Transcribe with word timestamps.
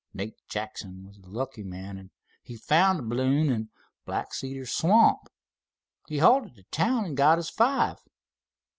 "Nate 0.15 0.39
Jackson 0.49 1.05
was 1.05 1.19
th' 1.19 1.27
lucky 1.27 1.61
man, 1.61 1.99
an' 1.99 2.09
he 2.41 2.57
found 2.57 2.97
th' 2.97 3.07
balloon 3.07 3.51
in 3.51 3.69
Black 4.03 4.33
Cedar 4.33 4.65
swamp. 4.65 5.29
He 6.07 6.17
hauled 6.17 6.47
it 6.47 6.55
t' 6.55 6.65
town 6.71 7.05
an' 7.05 7.13
got 7.13 7.37
his 7.37 7.51
five. 7.51 7.99